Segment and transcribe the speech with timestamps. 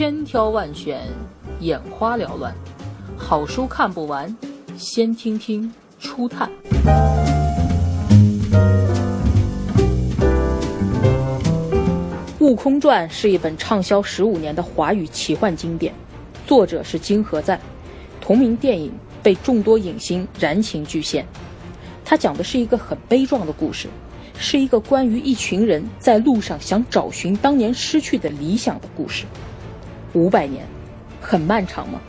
[0.00, 0.98] 千挑万选，
[1.60, 2.54] 眼花缭乱，
[3.18, 4.34] 好书看不完，
[4.74, 6.50] 先听听初探。
[12.38, 15.92] 《悟空传》是一本畅销十五年的华语奇幻经典，
[16.46, 17.60] 作者是金河赞，
[18.22, 18.90] 同名电影
[19.22, 21.26] 被众多影星燃情巨献。
[22.06, 23.86] 它讲的是一个很悲壮的故事，
[24.38, 29.26] 是一个关于一群人在路上想找寻当年失去的理想的故事。
[30.12, 30.66] 五百年，
[31.20, 32.00] 很漫长吗？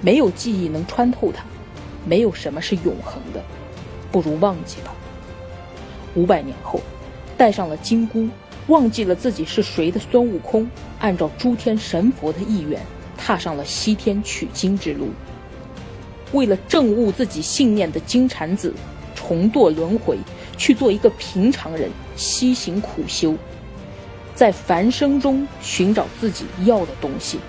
[0.00, 1.44] 没有记忆能穿透它，
[2.06, 3.42] 没有什么是永恒的，
[4.10, 4.94] 不如忘记吧。
[6.14, 6.80] 五百年后，
[7.36, 8.26] 戴上了金箍，
[8.68, 10.66] 忘记了自己是谁的孙悟空，
[10.98, 12.80] 按照诸天神佛的意愿，
[13.18, 15.10] 踏上了西天取经之路。
[16.32, 18.72] 为了证悟自己信念的金蝉子，
[19.14, 20.16] 重堕轮回，
[20.62, 23.34] 去做一个平常人，西行苦修，
[24.32, 27.40] 在凡生中寻找自己要的东西。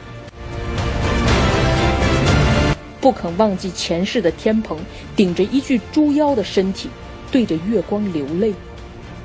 [2.99, 4.75] 不肯忘记前世的天蓬，
[5.15, 6.89] 顶着一具猪妖的身体。
[7.31, 8.51] 对着月光流泪，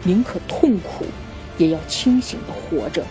[0.02, 1.06] 宁可痛苦，
[1.56, 3.02] 也要清醒的活着。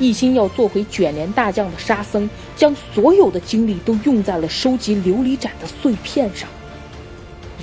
[0.00, 6.48] 一心要做回卷帘大将的沙僧，将所有的精力都用在了收集琉璃盏的碎片上。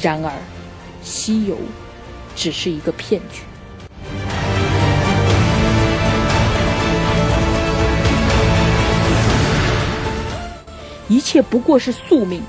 [0.01, 0.31] 然而，
[1.03, 1.57] 西游
[2.35, 3.41] 只是一个骗局，
[11.07, 12.43] 一切不过是宿命，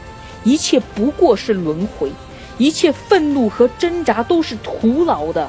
[0.44, 2.10] 一切不过是轮回。
[2.58, 5.46] 一切愤怒和挣扎都是徒劳的，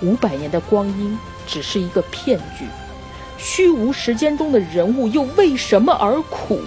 [0.00, 2.64] 五百年的光阴只是一个骗局，
[3.36, 6.60] 虚无时间中的人物又为什么而苦，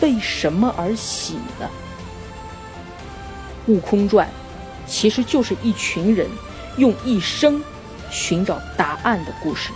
[0.00, 1.70] 为什么而喜呢？
[3.72, 4.26] 《悟空传》
[4.86, 6.28] 其实就是一群人
[6.76, 7.62] 用一生
[8.10, 9.70] 寻找答案的故事。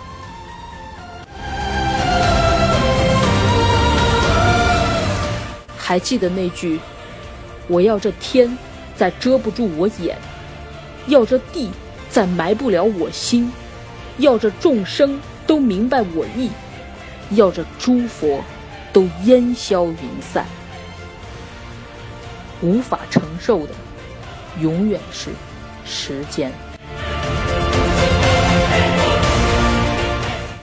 [5.77, 6.78] 还记得那句
[7.69, 8.56] “我要这天”。
[8.99, 10.19] 再遮不住我眼，
[11.06, 11.71] 要这地
[12.10, 13.53] 再埋不了我心，
[14.16, 16.50] 要这众生都明白我意，
[17.31, 18.43] 要这诸佛
[18.93, 20.44] 都烟消云散。
[22.60, 23.72] 无法承受的，
[24.61, 25.31] 永远是
[25.85, 26.68] 时间。